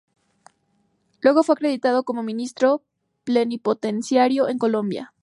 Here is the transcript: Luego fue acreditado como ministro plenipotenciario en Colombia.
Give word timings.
Luego 1.19 1.43
fue 1.43 1.53
acreditado 1.53 2.03
como 2.05 2.23
ministro 2.23 2.81
plenipotenciario 3.23 4.47
en 4.49 4.57
Colombia. 4.57 5.09